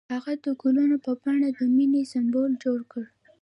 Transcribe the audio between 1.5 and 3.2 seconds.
د مینې سمبول جوړ کړ.